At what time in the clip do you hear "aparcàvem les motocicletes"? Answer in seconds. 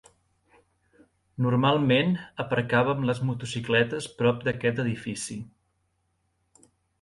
2.43-4.09